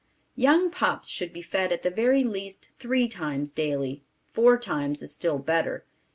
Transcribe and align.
Young 0.35 0.71
pups 0.71 1.09
should 1.09 1.31
be 1.31 1.43
fed 1.43 1.71
at 1.71 1.83
the 1.83 1.91
very 1.91 2.23
least 2.23 2.69
three 2.79 3.07
times 3.07 3.51
daily, 3.51 4.01
four 4.33 4.57
times 4.57 5.03
is 5.03 5.13
still 5.13 5.37
better. 5.37 5.85